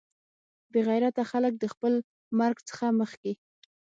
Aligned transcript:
بې 0.71 0.81
غیرته 0.87 1.23
خلک 1.31 1.53
د 1.59 1.65
خپل 1.73 1.93
مرګ 2.39 2.57
څخه 2.69 2.85
مخکې. 2.99 3.31